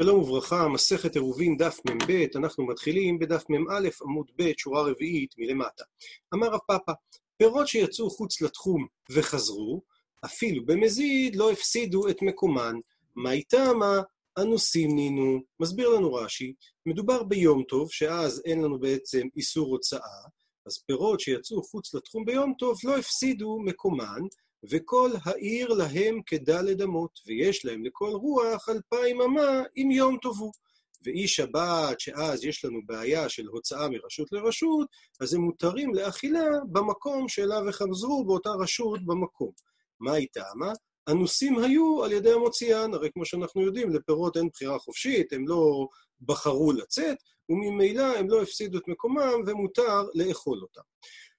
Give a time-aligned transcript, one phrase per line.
[0.00, 5.84] שלום וברכה, מסכת עירובין דף מ"ב, אנחנו מתחילים בדף מ"א עמוד ב', שורה רביעית מלמטה.
[6.34, 6.92] אמר רב פאפא,
[7.36, 9.82] פירות שיצאו חוץ לתחום וחזרו,
[10.24, 12.74] אפילו במזיד לא הפסידו את מקומן.
[13.16, 14.00] מה איתמה?
[14.38, 15.40] אנוסים נינו.
[15.60, 16.52] מסביר לנו רש"י,
[16.86, 20.20] מדובר ביום טוב, שאז אין לנו בעצם איסור הוצאה,
[20.66, 24.22] אז פירות שיצאו חוץ לתחום ביום טוב לא הפסידו מקומן,
[24.70, 30.52] וכל העיר להם כדלת אמות, ויש להם לכל רוח אלפיים אמה אם יום טובו.
[31.04, 34.88] ואי שבת, שאז יש לנו בעיה של הוצאה מרשות לרשות,
[35.20, 39.50] אז הם מותרים לאכילה במקום שאליו החזרו באותה רשות במקום.
[40.00, 40.60] מה איתם?
[41.08, 45.86] אנוסים היו על ידי המוציאן, הרי כמו שאנחנו יודעים, לפירות אין בחירה חופשית, הם לא
[46.20, 47.16] בחרו לצאת,
[47.48, 50.80] וממילא הם לא הפסידו את מקומם ומותר לאכול אותם.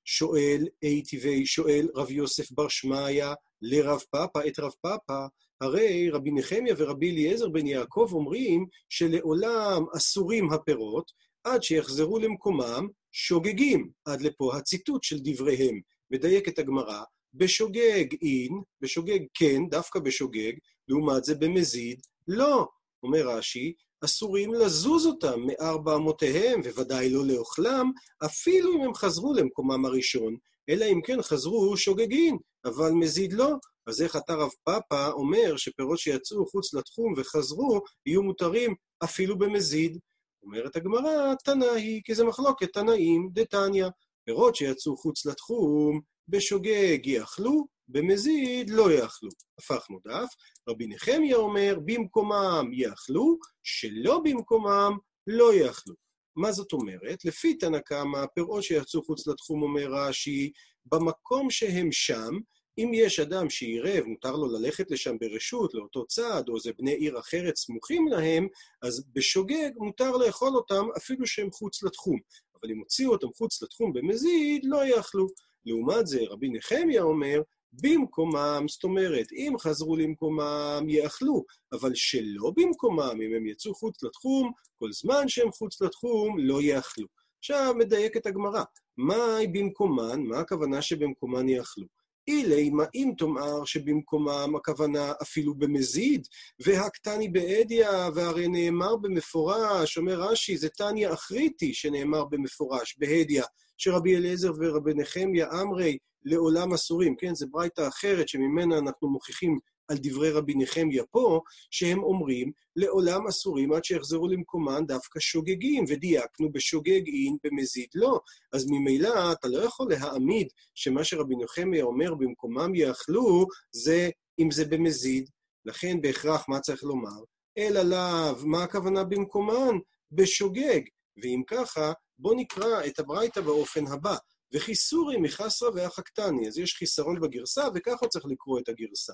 [0.06, 0.68] שואל
[1.10, 5.26] טבעי, שואל רב יוסף בר שמעיה לרב פאפא את רב פאפא,
[5.62, 11.12] הרי רבי נחמיה ורבי אליעזר בן יעקב אומרים שלעולם אסורים הפירות
[11.44, 13.90] עד שיחזרו למקומם שוגגים.
[14.06, 15.80] עד לפה הציטוט של דבריהם.
[16.12, 17.04] מדייקת הגמרא,
[17.34, 20.54] בשוגג אין, בשוגג כן, דווקא בשוגג,
[20.88, 22.68] לעומת זה במזיד, לא.
[23.04, 23.74] אומר רש"י,
[24.06, 27.92] אסורים לזוז אותם מארבע אמותיהם, וודאי לא לאוכלם,
[28.26, 30.38] אפילו אם הם חזרו למקומם הראשון,
[30.70, 33.54] אלא אם כן חזרו שוגגין, אבל מזיד לא.
[33.88, 40.00] אז איך אתה רב פאפא אומר שפירות שיצאו חוץ לתחום וחזרו, יהיו מותרים אפילו במזיד?
[40.44, 43.88] אומרת הגמרא, תנא היא, כי זה מחלוקת תנאים דתניא.
[44.26, 49.30] פירות שיצאו חוץ לתחום, בשוגג יאכלו, במזיד לא יאכלו.
[49.60, 50.30] הפכנו דף,
[50.70, 54.98] רבי נחמיה אומר, במקומם יאכלו, שלא במקומם
[55.28, 55.96] לא יאכלו.
[56.36, 57.26] מה זאת אומרת?
[57.26, 60.52] לפי תנא קמא, הפירות שיצאו חוץ לתחום, אומר רש"י,
[60.86, 62.40] במקום שהם שם,
[62.78, 67.20] אם יש אדם שעירב, מותר לו ללכת לשם ברשות, לאותו צד, או איזה בני עיר
[67.20, 68.48] אחרת סמוכים להם,
[68.82, 72.20] אז בשוגג מותר לאכול אותם אפילו שהם חוץ לתחום.
[72.56, 75.28] אבל אם הוציאו אותם חוץ לתחום במזיד, לא יאכלו.
[75.66, 77.42] לעומת זה, רבי נחמיה אומר,
[77.82, 81.44] במקומם, זאת אומרת, אם חזרו למקומם, יאכלו,
[81.74, 87.08] אבל שלא במקומם, אם הם יצאו חוץ לתחום, כל זמן שהם חוץ לתחום, לא יאכלו.
[87.40, 88.64] עכשיו מדייקת הגמרא,
[88.98, 90.22] מהי במקומן?
[90.24, 91.86] מה הכוונה שבמקומן יאכלו?
[92.28, 96.28] אילי, מה אם תאמר שבמקומם הכוונה אפילו במזיד,
[96.66, 103.44] והקטני באדיה, והרי נאמר במפורש, אומר רש"י, זה תניא אחריתי שנאמר במפורש, בהדיא,
[103.78, 107.36] שרבי אליעזר ורבי נחמיה אמרי לעולם אסורים, כן?
[107.36, 111.42] זו ברייתא אחרת שממנה אנחנו מוכיחים על דברי רבי נחמיה פה,
[111.72, 118.20] שהם אומרים, לעולם אסורים עד שיחזרו למקומן דווקא שוגגים, ודייקנו בשוגג אין, במזיד לא.
[118.54, 124.10] אז ממילא אתה לא יכול להעמיד שמה שרבי נחמיה אומר במקומם יאכלו, זה
[124.40, 125.30] אם זה במזיד.
[125.66, 127.24] לכן בהכרח מה צריך לומר?
[127.58, 129.78] אלא לאו, מה הכוונה במקומן?
[130.12, 130.82] בשוגג.
[131.24, 134.16] ואם ככה, בואו נקרא את הברייתא באופן הבא.
[134.54, 136.48] וחיסורי מחסרא והחקתני.
[136.48, 139.14] אז יש חיסרון בגרסה, וככה צריך לקרוא את הגרסה.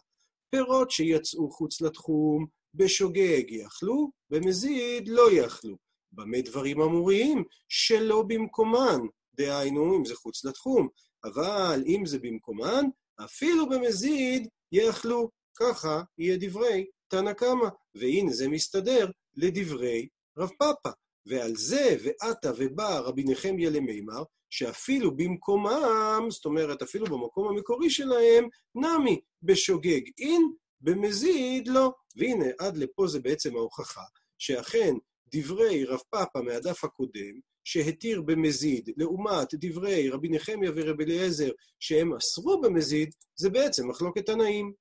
[0.52, 5.78] פירות שיצאו חוץ לתחום, בשוגג יאכלו, במזיד לא יאכלו.
[6.12, 7.44] במה דברים אמורים?
[7.70, 9.00] שלא במקומן.
[9.34, 10.88] דהיינו, אם זה חוץ לתחום.
[11.24, 12.86] אבל אם זה במקומן,
[13.26, 15.30] אפילו במזיד יאכלו.
[15.60, 17.68] ככה יהיה דברי תנא קמא.
[17.96, 20.08] והנה זה מסתדר לדברי
[20.38, 20.90] רב פאפא.
[21.26, 28.48] ועל זה ועתה ובא רבי נחמיה למימר, שאפילו במקומם, זאת אומרת, אפילו במקום המקורי שלהם,
[28.76, 31.94] נמי בשוגג אין, במזיד לא.
[32.16, 34.04] והנה, עד לפה זה בעצם ההוכחה,
[34.38, 34.94] שאכן
[35.34, 42.62] דברי רב פאפא מהדף הקודם, שהתיר במזיד, לעומת דברי רבי נחמיה ורבי אליעזר, שהם אסרו
[42.62, 44.74] במזיד, זה בעצם מחלוקת תנאים.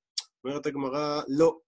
[0.43, 1.59] אומרת הגמרא, לא.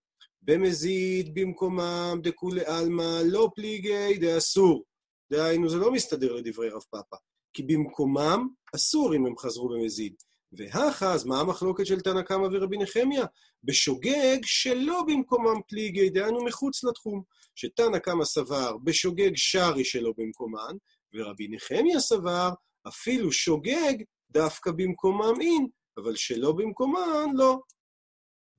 [0.46, 4.84] במזיד במקומם דכולי עלמא לא פליגי דאסור.
[5.32, 7.16] דהיינו, זה לא מסתדר לדברי רב פאפא.
[7.54, 10.14] כי במקומם אסור אם הם חזרו במזיד.
[10.52, 13.26] והכה, אז מה המחלוקת של תנא קמא ורבי נחמיה?
[13.64, 17.24] בשוגג שלא במקומם פליגי, דהיינו מחוץ לתחום.
[17.56, 20.76] שתנא קמא סבר בשוגג שרי שלא במקומן,
[21.14, 22.50] ורבי נחמיה סבר
[22.88, 23.94] אפילו שוגג
[24.30, 25.68] דווקא במקומם אין,
[25.98, 27.60] אבל שלא במקומן לא.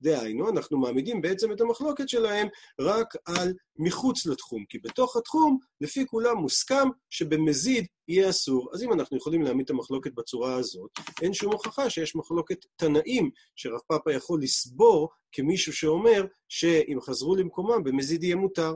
[0.01, 2.47] דהיינו, אנחנו מעמידים בעצם את המחלוקת שלהם
[2.79, 8.69] רק על מחוץ לתחום, כי בתוך התחום, לפי כולם מוסכם שבמזיד יהיה אסור.
[8.73, 10.89] אז אם אנחנו יכולים להעמיד את המחלוקת בצורה הזאת,
[11.21, 17.83] אין שום הוכחה שיש מחלוקת תנאים שרב פאפא יכול לסבור כמישהו שאומר שאם חזרו למקומם,
[17.83, 18.73] במזיד יהיה מותר.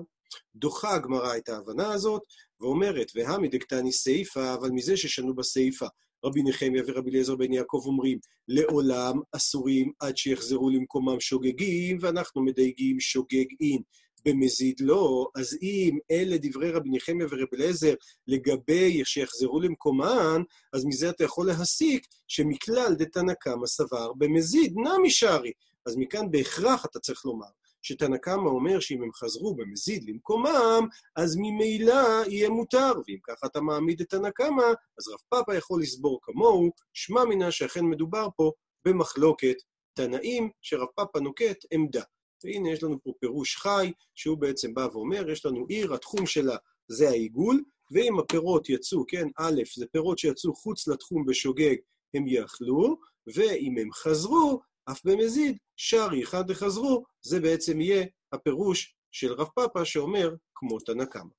[0.56, 2.22] דוחה הגמרא את ההבנה הזאת,
[2.60, 5.86] ואומרת, והמי דקתני סיפא, אבל מזה ששנו בסיפא
[6.26, 13.00] רבי נחמיה ורבי אליעזר בן יעקב אומרים, לעולם אסורים עד שיחזרו למקומם שוגגים, ואנחנו מדייגים
[13.00, 13.82] שוגג אין.
[14.26, 17.94] במזיד לא, אז אם אלה דברי רבי נחמיה ורבי אליעזר
[18.28, 20.42] לגבי שיחזרו למקומן,
[20.74, 25.52] אז מזה אתה יכול להסיק שמכלל דתנא קמא סבר במזיד נמי שערי.
[25.86, 27.48] אז מכאן בהכרח אתה צריך לומר
[27.82, 33.62] שתנא קמא אומר שאם הם חזרו במזיד למקומם, אז ממילא יהיה מותר, ואם ככה אתה
[33.62, 34.64] מעמיד את תנא קמא,
[34.98, 38.52] אז רב פאפא יכול לסבור כמוהו, שמע מינה שאכן מדובר פה
[38.86, 39.56] במחלוקת
[39.94, 42.04] תנאים, שרב פאפא נוקט עמדה.
[42.44, 46.56] והנה יש לנו פה פירוש חי, שהוא בעצם בא ואומר, יש לנו עיר, התחום שלה
[46.88, 51.76] זה העיגול, ואם הפירות יצאו, כן, א', זה פירות שיצאו חוץ לתחום בשוגג,
[52.14, 52.98] הם יאכלו,
[53.36, 54.62] ואם הם חזרו,
[54.92, 61.06] אף במזיד, שרי אחד לחזרו, זה בעצם יהיה הפירוש של רב פאפא שאומר כמו תנא
[61.06, 61.32] קמא.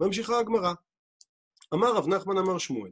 [0.00, 0.72] ממשיכה הגמרא.
[1.74, 2.90] אמר רב נחמן אמר שמואל,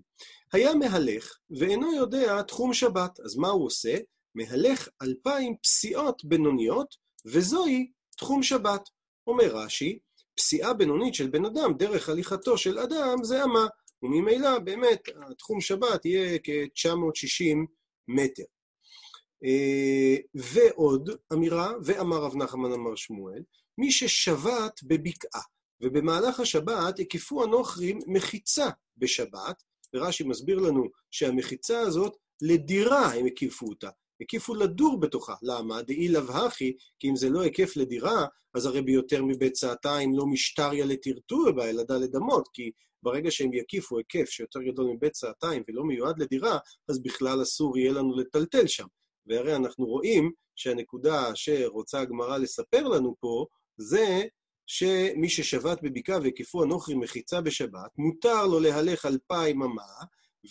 [0.52, 3.96] היה מהלך ואינו יודע תחום שבת, אז מה הוא עושה?
[4.34, 6.96] מהלך אלפיים פסיעות בינוניות,
[7.26, 8.88] וזוהי תחום שבת.
[9.26, 9.99] אומר רש"י,
[10.37, 13.66] פסיעה בינונית של בן אדם דרך הליכתו של אדם זה אמה,
[14.02, 17.56] וממילא באמת התחום שבת יהיה כ-960
[18.08, 18.43] מטר.
[19.44, 23.43] אה, ועוד אמירה, ואמר רב נחמן אמר שמואל,
[23.79, 25.43] מי ששבת בבקעה,
[25.81, 29.62] ובמהלך השבת הקיפו הנוכרים מחיצה בשבת,
[29.94, 33.88] ורש"י מסביר לנו שהמחיצה הזאת, לדירה הם הקיפו אותה,
[34.20, 35.35] הקיפו לדור בתוכה.
[35.43, 35.82] למה?
[35.82, 40.26] דאי לאו הכי, כי אם זה לא היקף לדירה, אז הרי ביותר מבית צעתיים לא
[40.26, 42.70] משטריה לטרטור בה, אלא דלת אמות, כי
[43.02, 46.58] ברגע שהם יקיפו היקף שיותר גדול מבית צעתיים ולא מיועד לדירה,
[46.88, 48.87] אז בכלל אסור יהיה לנו לטלטל שם.
[49.28, 53.46] והרי אנחנו רואים שהנקודה שרוצה הגמרא לספר לנו פה,
[53.76, 54.25] זה
[54.66, 59.82] שמי ששבת בבקעה והקיפו הנוכרי מחיצה בשבת, מותר לו להלך אלפיים אמה,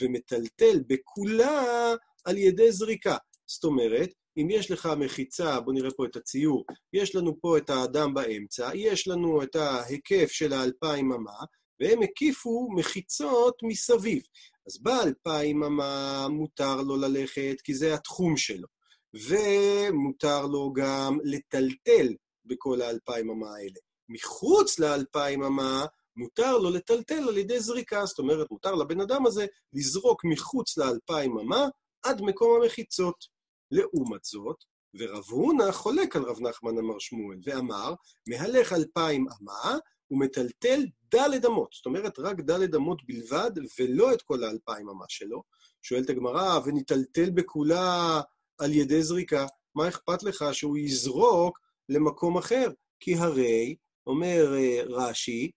[0.02, 1.94] ומטלטל בכולה
[2.26, 3.18] על ידי זריקה.
[3.48, 7.70] זאת אומרת, אם יש לך מחיצה, בואו נראה פה את הציור, יש לנו פה את
[7.70, 11.46] האדם באמצע, יש לנו את ההיקף של האלפיים אמה,
[11.80, 14.24] והם הקיפו מחיצות מסביב.
[14.68, 18.68] אז באלפיים אמה מותר לו ללכת, כי זה התחום שלו.
[19.14, 22.08] ומותר לו גם לטלטל
[22.46, 23.80] בכל האלפיים אמה האלה.
[24.10, 25.86] מחוץ לאלפיים אמה,
[26.16, 28.06] מותר לו לטלטל על ידי זריקה.
[28.06, 31.68] זאת אומרת, מותר לבן אדם הזה לזרוק מחוץ לאלפיים אמה
[32.04, 33.38] עד מקום המחיצות.
[33.72, 37.94] לעומת זאת, ורב הונא חולק על רב נחמן אמר שמואל, ואמר,
[38.28, 39.78] מהלך אלפיים אמה,
[40.12, 41.70] ומטלטל דלת אמות.
[41.74, 45.44] זאת אומרת, רק דלת אמות בלבד, ולא את כל האלפיים אמה שלו.
[45.82, 48.22] שואלת הגמרא, וניטלטל בכולה
[48.58, 49.46] על ידי זריקה,
[49.76, 51.60] מה אכפת לך שהוא יזרוק
[51.90, 52.68] למקום אחר?
[53.00, 53.76] כי הרי,
[54.08, 55.52] אומר אה, רש"י,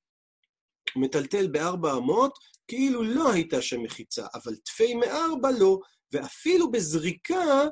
[0.97, 2.39] מטלטל בארבע אמות,
[2.69, 5.79] כאילו לא הייתה שם מחיצה, אבל תפי מארבע לא,
[6.13, 7.67] ואפילו בזריקה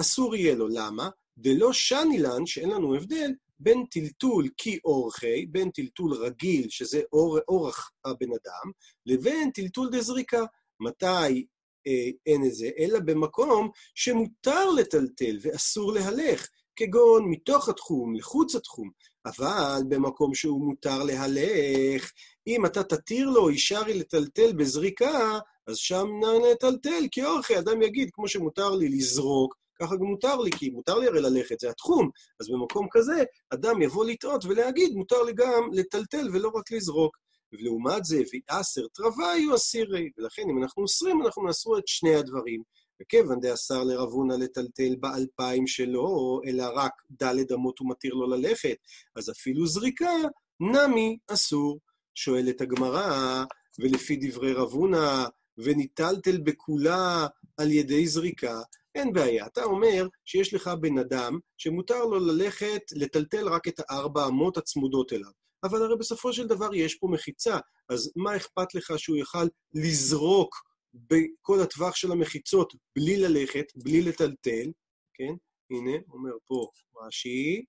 [0.00, 0.68] אסור יהיה לו.
[0.68, 1.08] למה?
[1.38, 7.90] דלא שנילן, שאין לנו הבדל, בין טלטול כי אורחי, בין טלטול רגיל, שזה אור, אורח
[8.04, 8.72] הבן אדם,
[9.06, 10.44] לבין טלטול דזריקה.
[10.80, 11.46] מתי
[11.86, 12.70] אה, אין את זה?
[12.78, 18.90] אלא במקום שמותר לטלטל ואסור להלך, כגון מתוך התחום, לחוץ התחום.
[19.26, 22.12] אבל במקום שהוא מותר להלך,
[22.46, 26.06] אם אתה תתיר לו, ישרי לטלטל בזריקה, אז שם
[26.52, 30.98] נטלטל, כי אורחי, אדם יגיד, כמו שמותר לי לזרוק, ככה גם מותר לי, כי מותר
[30.98, 32.10] לי הרי ללכת, זה התחום.
[32.40, 37.16] אז במקום כזה, אדם יבוא לטעות ולהגיד, מותר לי גם לטלטל ולא רק לזרוק.
[37.52, 42.62] ולעומת זה, ועשר טרווה היו אסירי, ולכן אם אנחנו אוסרים, אנחנו נאסרו את שני הדברים.
[43.02, 48.76] וכיוון דאסר לרבונה לטלטל באלפיים שלו, אלא רק דלת אמות הוא מתיר לו ללכת,
[49.16, 50.12] אז אפילו זריקה,
[50.60, 51.78] נמי אסור.
[52.14, 53.44] שואלת הגמרא,
[53.78, 55.26] ולפי דברי רבונה,
[55.58, 58.60] וניטלטל בכולה על ידי זריקה,
[58.94, 59.46] אין בעיה.
[59.46, 65.12] אתה אומר שיש לך בן אדם שמותר לו ללכת, לטלטל רק את הארבע אמות הצמודות
[65.12, 65.30] אליו.
[65.64, 70.56] אבל הרי בסופו של דבר יש פה מחיצה, אז מה אכפת לך שהוא יוכל לזרוק
[70.94, 74.72] בכל הטווח של המחיצות בלי ללכת, בלי לטלטל,
[75.14, 75.32] כן?
[75.70, 76.66] הנה, אומר פה
[77.02, 77.64] רש"י,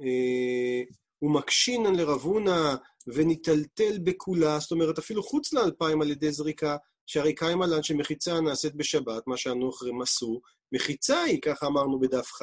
[0.00, 0.82] אה,
[1.22, 6.76] ומקשינן לרבונה וניטלטל בכולה, זאת אומרת, אפילו חוץ לאלפיים על ידי זריקה,
[7.10, 10.40] שהרי קיימה לן שמחיצה נעשית בשבת, מה שהנוכרים עשו,
[10.72, 12.42] מחיצה היא, ככה אמרנו בדף כ',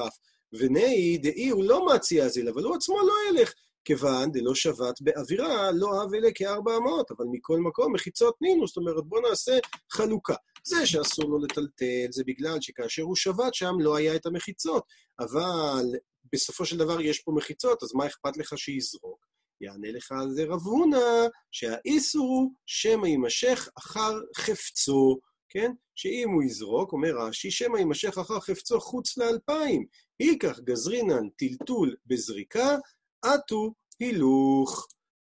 [0.53, 3.53] ונהי דאי הוא לא מציע זיל, אבל הוא עצמו לא ילך,
[3.85, 8.77] כיוון דלא שבת באווירה, לא אב אלה כארבע אמות, אבל מכל מקום מחיצות נינו, זאת
[8.77, 9.57] אומרת, בואו נעשה
[9.91, 10.35] חלוקה.
[10.63, 14.83] זה שאסור לו לטלטל, זה בגלל שכאשר הוא שבת שם לא היה את המחיצות,
[15.19, 15.85] אבל
[16.33, 19.25] בסופו של דבר יש פה מחיצות, אז מה אכפת לך שיזרוק?
[19.61, 25.71] יענה לך על זה רב הונא, שהאיסור הוא שמא יימשך אחר חפצו, כן?
[25.95, 29.85] שאם הוא יזרוק, אומר רש"י, שמא יימשך אחר חפצו חוץ לאלפיים.
[30.19, 32.77] ייקח גזרינן טלטול בזריקה,
[33.25, 34.87] אטו הילוך.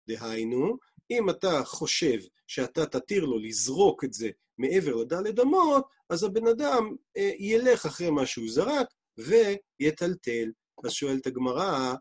[0.08, 0.78] דהיינו,
[1.10, 6.96] אם אתה חושב שאתה תתיר לו לזרוק את זה מעבר לדלת אמות, אז הבן אדם
[7.16, 8.86] אה, ילך אחרי מה שהוא זרק
[9.18, 10.50] ויטלטל.
[10.84, 11.94] אז שואלת הגמרא,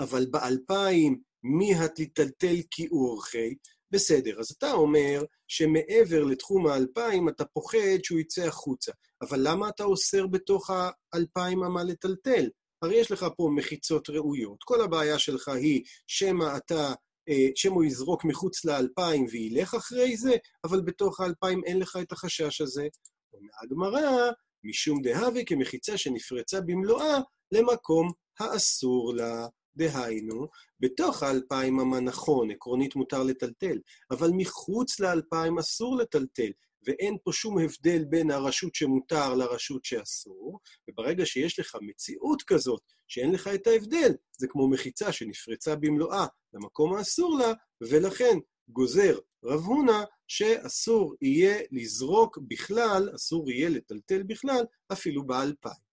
[0.00, 3.54] אבל באלפיים מי התטלטל כי אורכי?
[3.90, 8.92] בסדר, אז אתה אומר שמעבר לתחום האלפיים אתה פוחד שהוא יצא החוצה.
[9.22, 10.70] אבל למה אתה אוסר בתוך
[11.12, 12.48] האלפיים אמה לטלטל?
[12.82, 14.58] הרי יש לך פה מחיצות ראויות.
[14.64, 16.94] כל הבעיה שלך היא שמא אתה,
[17.28, 22.12] אה, שמא הוא יזרוק מחוץ לאלפיים וילך אחרי זה, אבל בתוך האלפיים אין לך את
[22.12, 22.88] החשש הזה.
[23.32, 24.30] אומר הגמרא,
[24.64, 27.18] משום דהווה כמחיצה שנפרצה במלואה
[27.52, 29.46] למקום האסור לה.
[29.76, 30.48] דהיינו,
[30.80, 33.78] בתוך האלפיים אמה נכון, עקרונית מותר לטלטל,
[34.10, 36.50] אבל מחוץ לאלפיים אסור לטלטל,
[36.86, 43.32] ואין פה שום הבדל בין הרשות שמותר לרשות שאסור, וברגע שיש לך מציאות כזאת, שאין
[43.32, 50.04] לך את ההבדל, זה כמו מחיצה שנפרצה במלואה למקום האסור לה, ולכן גוזר רב הונא
[50.28, 55.86] שאסור יהיה לזרוק בכלל, אסור יהיה לטלטל בכלל, אפילו באלפיים.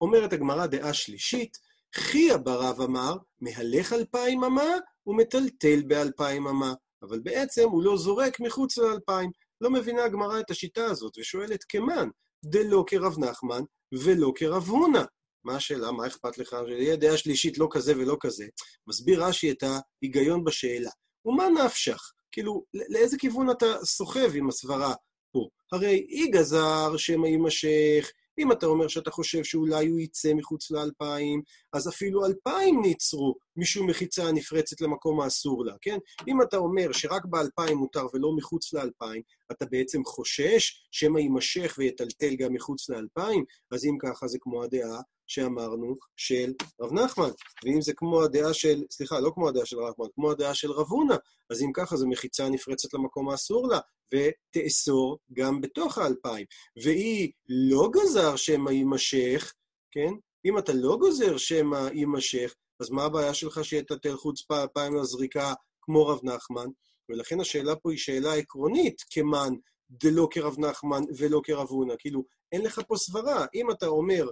[0.00, 1.58] אומרת הגמרא דעה שלישית,
[1.94, 4.74] חייא ברב אמר, מהלך אלפיים אמה
[5.06, 9.30] ומטלטל באלפיים אמה, אבל בעצם הוא לא זורק מחוץ לאלפיים.
[9.60, 12.08] לא מבינה הגמרא את השיטה הזאת, ושואלת כמן,
[12.44, 13.62] דלא כרב נחמן
[13.94, 15.02] ולא כרב הונא.
[15.44, 15.92] מה השאלה?
[15.92, 16.56] מה אכפת לך?
[16.66, 18.46] שיהיה דעה שלישית לא כזה ולא כזה.
[18.86, 20.90] מסביר רש"י את ההיגיון בשאלה.
[21.24, 22.12] ומה נפשך?
[22.32, 24.94] כאילו, לאיזה כיוון אתה סוחב עם הסברה
[25.32, 25.48] פה?
[25.72, 31.42] הרי אי גזר שמא יימשך, אם אתה אומר שאתה חושב שאולי הוא יצא מחוץ לאלפיים,
[31.72, 35.98] אז אפילו אלפיים נעצרו משום מחיצה נפרצת למקום האסור לה, כן?
[36.28, 42.36] אם אתה אומר שרק באלפיים מותר ולא מחוץ לאלפיים, אתה בעצם חושש שמא יימשך ויטלטל
[42.36, 47.30] גם מחוץ לאלפיים, אז אם ככה זה כמו הדעה שאמרנו של רב נחמן.
[47.64, 50.72] ואם זה כמו הדעה של, סליחה, לא כמו הדעה של רב נחמן, כמו הדעה של
[50.72, 51.16] רב הונא,
[51.50, 53.78] אז אם ככה זו מחיצה נפרצת למקום האסור לה,
[54.14, 56.46] ותאסור גם בתוך האלפיים.
[56.82, 59.54] והיא לא גזר שמא יימשך,
[59.90, 60.12] כן?
[60.44, 64.42] אם אתה לא גוזר שמא יימשך, אז מה הבעיה שלך שיטטל חוץ
[64.74, 66.66] פעם לזריקה כמו רב נחמן?
[67.08, 69.54] ולכן השאלה פה היא שאלה עקרונית, כמן
[69.90, 71.94] דלא כרב נחמן ולא כרב הונא.
[71.98, 73.46] כאילו, אין לך פה סברה.
[73.54, 74.28] אם אתה אומר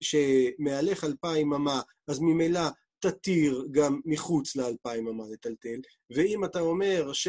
[0.00, 2.68] שמהלך אלפיים אמה, אז ממילא
[3.00, 5.80] תתיר גם מחוץ לאלפיים אמה לטלטל,
[6.10, 7.28] ואם אתה אומר ש...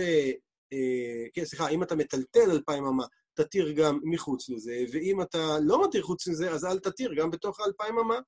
[0.73, 5.83] אה, כן, סליחה, אם אתה מטלטל אלפיים אמה, תתיר גם מחוץ לזה, ואם אתה לא
[5.83, 8.19] מתיר חוץ לזה, אז אל תתיר גם בתוך האלפיים אמה.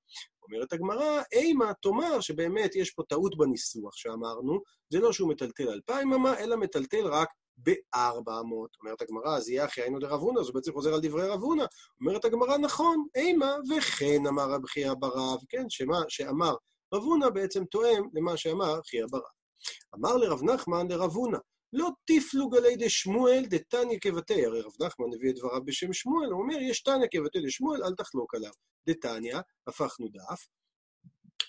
[0.44, 6.14] אומרת הגמרא, אימה תאמר שבאמת יש פה טעות בניסוח שאמרנו, זה לא שהוא מטלטל אלפיים
[6.14, 8.30] אמה, אלא מטלטל רק ב-400.
[8.80, 11.42] אומרת הגמרא, אז יהיה אחי היינו דרב הונא, אז הוא בעצם חוזר על דברי רב
[11.42, 11.66] הונא.
[12.02, 16.56] אומרת הגמרא, נכון, אימה, וכן אמר רב חייא ברב, כן, שמה שאמר
[16.94, 19.22] רב הונא בעצם תואם למה שאמר חייא ברב.
[19.96, 21.38] אמר לרב נחמן לרב הונא,
[21.74, 26.42] לא תפלוג עלי דשמואל דתניא כבתי, הרי רב נחמן הביא את דבריו בשם שמואל, הוא
[26.42, 28.52] אומר, יש תניא כבתי דשמואל, אל תחלוק עליו.
[28.90, 29.38] דתניא,
[29.68, 30.48] הפכנו דף,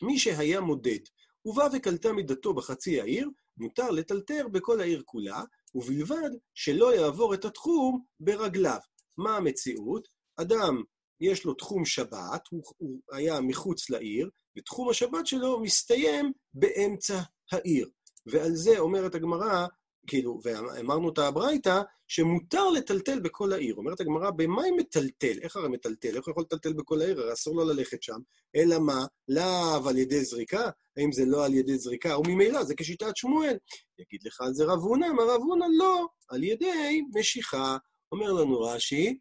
[0.02, 0.99] מי שהיה מודד,
[1.45, 5.43] ובא וקלטה מידתו בחצי העיר, מותר לטלטר בכל העיר כולה,
[5.75, 8.79] ובלבד שלא יעבור את התחום ברגליו.
[9.19, 10.09] מה המציאות?
[10.37, 10.83] אדם,
[11.21, 17.21] יש לו תחום שבת, הוא, הוא היה מחוץ לעיר, ותחום השבת שלו מסתיים באמצע
[17.52, 17.91] העיר.
[18.26, 19.67] ועל זה אומרת הגמרא,
[20.06, 23.75] כאילו, ואמרנו את הברייתא, שמותר לטלטל בכל העיר.
[23.75, 25.38] אומרת הגמרא, במה היא מטלטל?
[25.42, 26.16] איך הרי מטלטל?
[26.16, 27.21] איך הוא יכול לטלטל בכל העיר?
[27.21, 28.18] הרי אסור לו ללכת שם.
[28.56, 29.06] אלא מה?
[29.28, 30.71] לאו על ידי זריקה?
[30.97, 32.18] האם זה לא על ידי זריקה?
[32.18, 33.56] וממילא זה כשיטת שמואל.
[33.99, 37.76] יגיד לך על זה רב הונא, אמר רב הונא, לא, על ידי משיכה.
[38.12, 39.18] אומר לנו רש"י,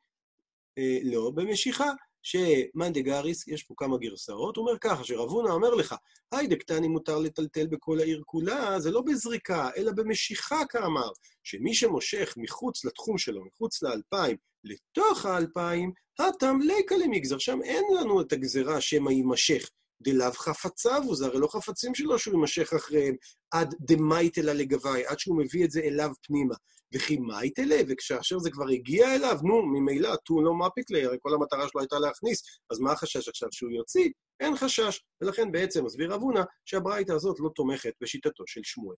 [0.77, 1.91] אה, לא במשיכה.
[2.23, 5.95] שמאן דגריס, יש פה כמה גרסאות, הוא אומר ככה, שרב הונא אומר לך,
[6.31, 11.09] היי דקטני מותר לטלטל בכל העיר כולה, זה לא בזריקה, אלא במשיכה כאמר,
[11.43, 18.21] שמי שמושך מחוץ לתחום שלו, מחוץ לאלפיים, לתוך האלפיים, הטם ליקה למגזר, שם אין לנו
[18.21, 19.69] את הגזרה שמא יימשך.
[20.01, 23.15] דלאו חפציו הוא, זה הרי לא חפצים שלו שהוא יימשך אחריהם
[23.51, 26.55] עד דמייטלה לגבי, עד שהוא מביא את זה אליו פנימה.
[26.93, 31.67] וכי מייטלה, וכאשר זה כבר הגיע אליו, נו, ממילא, טו לא מפיטלי, הרי כל המטרה
[31.67, 32.41] שלו הייתה להכניס,
[32.72, 34.10] אז מה החשש עכשיו שהוא יוציא?
[34.39, 35.00] אין חשש.
[35.22, 38.96] ולכן בעצם מסביר רב הונא שהברייתא הזאת לא תומכת בשיטתו של שמואל.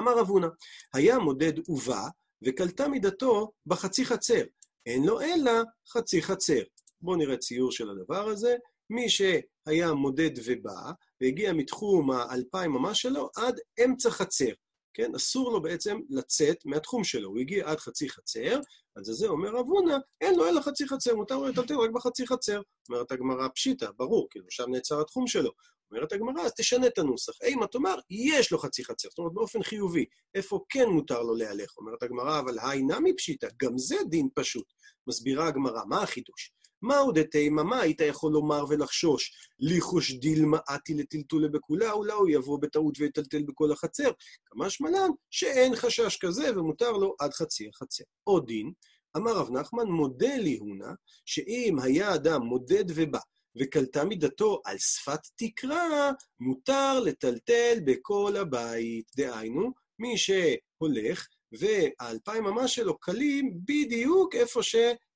[0.00, 0.48] אמר רב הונא,
[0.94, 2.08] היה מודד ובא,
[2.44, 4.42] וקלטה מידתו בחצי חצר.
[4.86, 5.52] אין לו אלא
[5.92, 6.62] חצי חצר.
[7.00, 8.56] בואו נראה ציור של הדבר הזה.
[8.90, 10.90] מי שהיה מודד ובא,
[11.20, 14.52] והגיע מתחום האלפיים ממש שלו עד אמצע חצר.
[14.94, 15.14] כן?
[15.14, 17.28] אסור לו בעצם לצאת מהתחום שלו.
[17.28, 18.60] הוא הגיע עד חצי חצר,
[18.96, 22.26] אז זה אומר רב הונא, אין לו אלא חצי חצר, מותר לו לטלטל רק בחצי
[22.26, 22.60] חצר.
[22.88, 25.50] אומרת הגמרא פשיטא, ברור, כאילו שם נעצר התחום שלו.
[25.90, 27.32] אומרת הגמרא, אז תשנה את הנוסח.
[27.42, 30.04] אימה תאמר, יש לו חצי חצר, זאת אומרת, באופן חיובי.
[30.34, 31.76] איפה כן מותר לו להלך?
[31.76, 34.66] אומרת הגמרא, אבל היי נמי פשיטא, גם זה דין פשוט.
[35.06, 36.52] מסבירה הגמרא, מה החידוש?
[36.82, 39.32] מהו דתימה, מה היית יכול לומר ולחשוש?
[39.58, 44.10] ליחוש דילמה אתי לטלטולה בכולה, אולי הוא יבוא בטעות ויטלטל בכל החצר.
[44.46, 48.04] כמה שמלן שאין חשש כזה ומותר לו עד חצי החצר.
[48.24, 48.72] עוד דין,
[49.16, 50.92] אמר רב נחמן, מודה לי הונה,
[51.24, 53.18] שאם היה אדם מודד ובא,
[53.60, 59.10] וקלטה מידתו על שפת תקרה, מותר לטלטל בכל הבית.
[59.16, 64.62] דהיינו, מי שהולך, והאלפיים ממש שלו קלים בדיוק איפה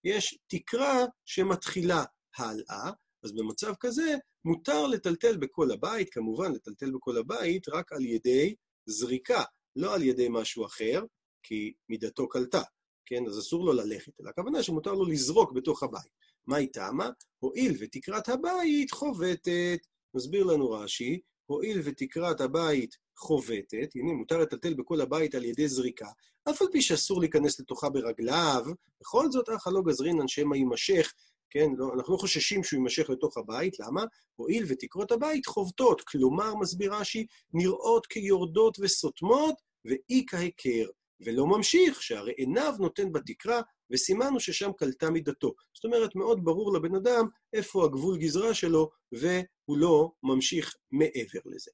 [0.02, 2.04] שיש תקרה שמתחילה
[2.36, 2.90] הלאה,
[3.24, 8.54] אז במצב כזה מותר לטלטל בכל הבית, כמובן לטלטל בכל הבית רק על ידי
[8.86, 9.42] זריקה,
[9.76, 11.02] לא על ידי משהו אחר,
[11.42, 12.62] כי מידתו קלטה,
[13.06, 13.26] כן?
[13.28, 16.12] אז אסור לו ללכת, אלא הכוונה שמותר לו לזרוק בתוך הבית.
[16.46, 17.10] מה היא טעמה?
[17.38, 19.78] הואיל ותקרת הבית חובטת.
[20.14, 26.08] מסביר לנו רש"י, הואיל ותקרת הבית חובטת, הנה, מותר לטלטל בכל הבית על ידי זריקה,
[26.50, 28.64] אף על פי שאסור להיכנס לתוכה ברגליו,
[29.00, 31.12] בכל זאת, אחא לא גזרינן שמא יימשך,
[31.50, 34.04] כן, לא, אנחנו לא חוששים שהוא יימשך לתוך הבית, למה?
[34.36, 40.86] הואיל ותקרות הבית חובטות, כלומר, מסביר רש"י, נראות כיורדות וסותמות, ואי כהיכר.
[41.20, 43.60] ולא ממשיך, שהרי עיניו נותן בתקרה,
[43.90, 45.54] וסימנו ששם קלטה מידתו.
[45.74, 51.70] זאת אומרת, מאוד ברור לבן אדם איפה הגבול גזרה שלו, והוא לא ממשיך מעבר לזה.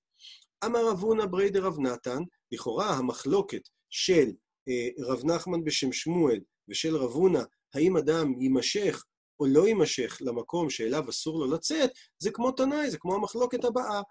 [0.65, 2.19] אמר רב הונא ברי דרב נתן,
[2.53, 4.31] לכאורה המחלוקת של
[4.69, 7.43] אה, רב נחמן בשם שמואל ושל רב הונא,
[7.75, 9.05] האם אדם יימשך
[9.41, 14.03] או לא יימשך למקום שאליו אסור לו לצאת, זה כמו תנאי, זה כמו המחלוקת הבאה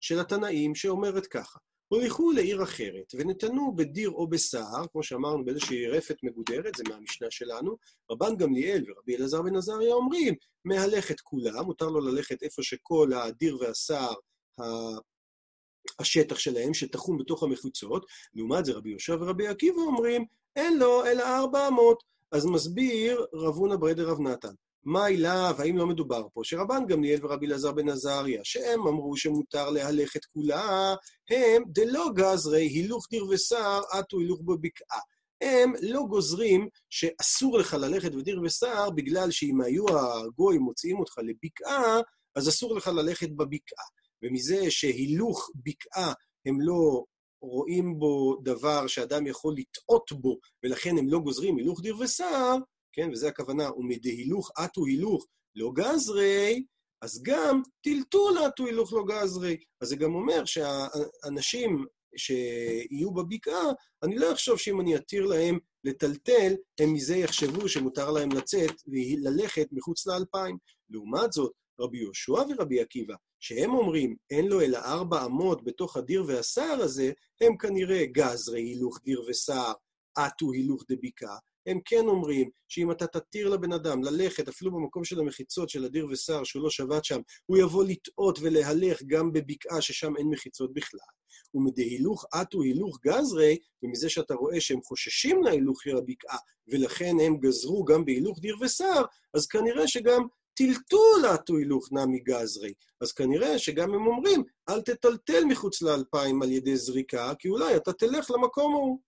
[0.00, 1.58] של התנאים שאומרת ככה.
[1.92, 7.76] הוליכו לעיר אחרת, ונתנו בדיר או בסער, כמו שאמרנו, באיזושהי רפת מגודרת, זה מהמשנה שלנו,
[8.10, 13.58] רבן גמליאל ורבי אלעזר בן עזריה אומרים, מהלכת כולה, מותר לו ללכת איפה שכל הדיר
[13.60, 14.14] והסער,
[15.98, 20.24] השטח שלהם, שתחום בתוך המחוצות, לעומת זה רבי יהושע ורבי עקיבא אומרים,
[20.56, 22.02] אין לו אלא ארבע אמות.
[22.32, 24.54] אז מסביר רב הונא ברדר רב נתן.
[24.84, 26.40] מה אליו, האם לא מדובר פה?
[26.44, 30.94] שרבן גמליאל ורבי אלעזר בן עזריה, שהם אמרו שמותר להלך את כולה,
[31.30, 35.00] הם דלא גזרי הילוך דיר וסער, עטו הילוך בבקעה.
[35.40, 42.00] הם לא גוזרים שאסור לך ללכת בדיר וסער, בגלל שאם היו הגויים מוציאים אותך לבקעה,
[42.36, 43.84] אז אסור לך ללכת בבקעה.
[44.22, 46.12] ומזה שהילוך בקעה
[46.46, 47.04] הם לא
[47.42, 52.56] רואים בו דבר שאדם יכול לטעות בו, ולכן הם לא גוזרים הילוך דיר וסער,
[52.92, 56.64] כן, וזה הכוונה, ומדהילוך אטו הילוך לא גזרי,
[57.02, 59.56] אז גם טלטול אטו הילוך לא גזרי.
[59.80, 61.84] אז זה גם אומר שהאנשים
[62.16, 68.32] שיהיו בבקעה, אני לא אחשוב שאם אני אתיר להם לטלטל, הם מזה יחשבו שמותר להם
[68.32, 70.56] לצאת וללכת מחוץ לאלפיים.
[70.90, 76.24] לעומת זאת, רבי יהושע ורבי עקיבא, שהם אומרים, אין לו אלא ארבע אמות בתוך הדיר
[76.26, 79.72] והסער הזה, הם כנראה גזרי הילוך דיר וסער,
[80.18, 85.20] אטו הילוך דבקעה, הם כן אומרים שאם אתה תתיר לבן אדם ללכת, אפילו במקום של
[85.20, 90.16] המחיצות של הדיר וסער, שהוא לא שבת שם, הוא יבוא לטעות ולהלך גם בבקעה ששם
[90.16, 91.00] אין מחיצות בכלל.
[91.54, 97.84] ומדהילוך אטו הילוך גזרי, ומזה שאתה רואה שהם חוששים להילוך של הבקעה, ולכן הם גזרו
[97.84, 100.22] גם בהילוך דיר וסער, אז כנראה שגם
[100.54, 102.72] טלטול אטו הילוך נמי גזרי.
[103.00, 107.92] אז כנראה שגם הם אומרים, אל תטלטל מחוץ לאלפיים על ידי זריקה, כי אולי אתה
[107.92, 108.98] תלך למקום ההוא.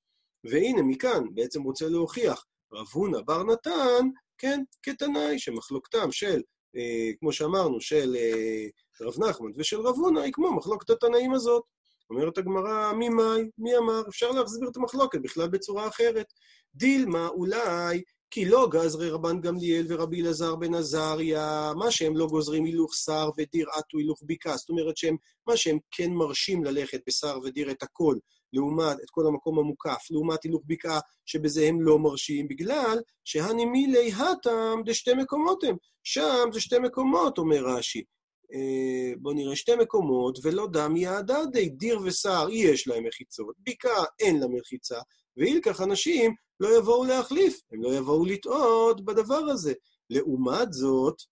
[0.44, 6.40] והנה, מכאן בעצם רוצה להוכיח רב הונא בר נתן, כן, כתנאי, שמחלוקתם של,
[6.76, 8.66] אה, כמו שאמרנו, של אה,
[9.00, 11.62] רב נחמן ושל רב הונא, היא כמו מחלוקת התנאים הזאת.
[12.10, 13.50] אומרת הגמרא, מי מאי?
[13.58, 14.02] מי אמר?
[14.08, 16.26] אפשר להסביר את המחלוקת בכלל בצורה אחרת.
[16.74, 22.64] דילמה אולי כי לא גזרי רבן גמליאל ורבי אלעזר בן עזריה, מה שהם לא גוזרים
[22.64, 25.16] הילוך שר ודיר עטו הילוך בקעה, זאת אומרת שהם,
[25.46, 28.16] מה שהם כן מרשים ללכת בשר ודיר את הכל,
[28.52, 34.80] לעומת, את כל המקום המוקף, לעומת הילוך בקעה, שבזה הם לא מרשים, בגלל שהנמילי הטם
[34.84, 35.76] דשתי מקומות הם.
[36.04, 38.02] שם זה שתי מקומות, אומר רש"י.
[38.54, 44.40] אה, בואו נראה, שתי מקומות, ולא דם יעדדי, דיר ושר יש להם מחיצות, בקעה אין
[44.40, 44.98] לה מחיצה,
[45.36, 49.72] ואילכך אנשים לא יבואו להחליף, הם לא יבואו לטעות בדבר הזה.
[50.10, 51.22] לעומת זאת,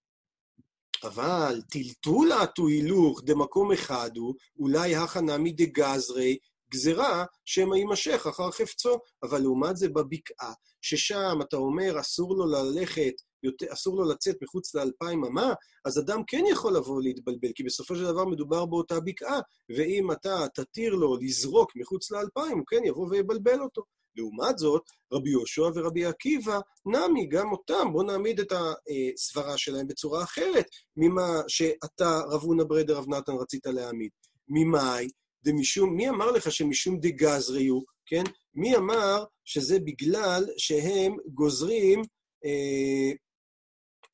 [1.02, 6.38] אבל טלטול עטו הילוך דמקום אחד הוא, אולי הכנה מדגזרי,
[6.70, 8.98] גזרה שמא יימשך אחר חפצו.
[9.22, 10.52] אבל לעומת זה בבקעה,
[10.82, 13.12] ששם אתה אומר אסור לו ללכת,
[13.72, 15.52] אסור לו לצאת מחוץ לאלפיים אמה,
[15.84, 19.40] אז אדם כן יכול לבוא להתבלבל, כי בסופו של דבר מדובר באותה בקעה,
[19.76, 23.82] ואם אתה תתיר לו לזרוק מחוץ לאלפיים, הוא כן יבוא ויבלבל אותו.
[24.16, 30.22] לעומת זאת, רבי יהושע ורבי עקיבא, נמי, גם אותם, בואו נעמיד את הסברה שלהם בצורה
[30.22, 34.10] אחרת ממה שאתה, רב הונא ברדר, רב נתן, רצית להעמיד.
[34.48, 35.08] ממאי?
[35.44, 38.22] דמשום, מי אמר לך שמשום דגזרי הוא, כן?
[38.54, 42.02] מי אמר שזה בגלל שהם גוזרים
[42.44, 43.12] אה,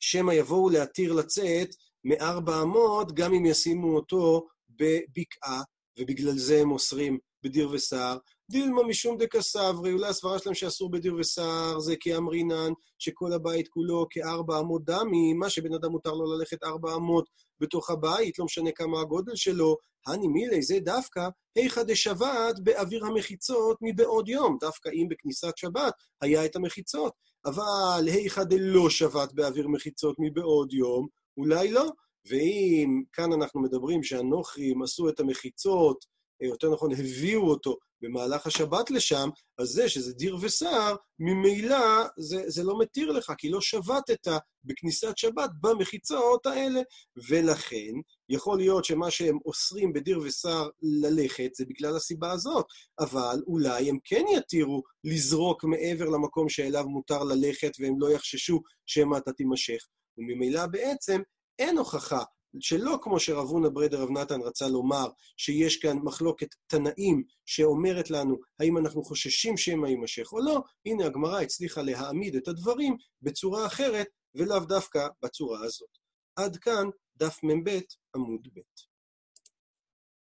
[0.01, 1.69] שמא יבואו להתיר לצאת
[2.05, 5.62] מארבע אמות, גם אם ישימו אותו בבקעה,
[5.99, 8.19] ובגלל זה הם אוסרים בדיר וסער.
[8.51, 14.07] דילמה משום דקסברי, אולי הסברה שלהם שאסור בדיר וסער זה כי אמרינן שכל הבית כולו
[14.11, 17.29] כארבע אמות דמי, מה שבן אדם מותר לו ללכת ארבע אמות
[17.61, 23.79] בתוך הבית, לא משנה כמה הגודל שלו, הני מילי זה דווקא היכא דשבת באוויר המחיצות
[23.83, 27.13] מבעוד יום, דווקא אם בכניסת שבת היה את המחיצות,
[27.45, 31.07] אבל היכא דלא שבת באוויר מחיצות מבעוד יום,
[31.37, 31.91] אולי לא.
[32.29, 36.05] ואם כאן אנחנו מדברים שהנוכרים עשו את המחיצות,
[36.40, 42.64] יותר נכון, הביאו אותו במהלך השבת לשם, אז זה שזה דיר וסער, ממילא זה, זה
[42.64, 44.29] לא מתיר לך, כי לא שבתת
[44.64, 46.81] בכניסת שבת במחיצות האלה.
[47.29, 47.92] ולכן,
[48.29, 52.66] יכול להיות שמה שהם אוסרים בדיר וסער ללכת זה בגלל הסיבה הזאת,
[53.01, 59.16] אבל אולי הם כן יתירו לזרוק מעבר למקום שאליו מותר ללכת, והם לא יחששו שמא
[59.16, 59.87] אתה תימשך.
[60.18, 61.20] וממילא בעצם
[61.59, 62.22] אין הוכחה
[62.61, 68.37] שלא כמו שרב הונא ברדר רב נתן רצה לומר, שיש כאן מחלוקת תנאים שאומרת לנו
[68.61, 74.07] האם אנחנו חוששים שמא יימשך או לא, הנה הגמרא הצליחה להעמיד את הדברים בצורה אחרת,
[74.35, 75.90] ולאו דווקא בצורה הזאת.
[76.37, 77.81] עד כאן דף מ"ב
[78.16, 78.96] עמוד ב'.